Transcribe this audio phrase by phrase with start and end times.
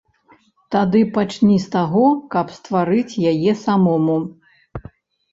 [0.75, 2.05] Тады пачні з таго,
[2.35, 4.17] каб стварыць яе самому.